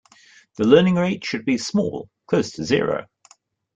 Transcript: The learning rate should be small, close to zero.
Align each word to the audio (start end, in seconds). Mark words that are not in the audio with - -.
The 0.55 0.65
learning 0.65 0.95
rate 0.95 1.23
should 1.23 1.45
be 1.45 1.59
small, 1.59 2.09
close 2.25 2.49
to 2.53 2.63
zero. 2.63 3.05